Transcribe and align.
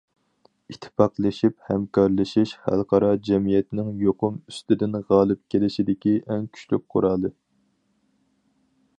ئىتتىپاقلىشىپ 0.73 1.55
ھەمكارلىشىش 1.65 2.53
خەلقئارا 2.63 3.11
جەمئىيەتنىڭ 3.27 3.91
يۇقۇم 4.05 4.39
ئۈستىدىن 4.53 4.97
غالىب 5.13 5.43
كېلىشىدىكى 5.55 6.15
ئەڭ 6.29 6.49
كۈچلۈك 6.57 6.87
قورالى. 6.95 7.31